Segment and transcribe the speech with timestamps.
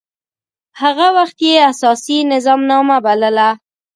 [0.81, 3.49] هغه وخت يي اساسي نظامنامه بلله.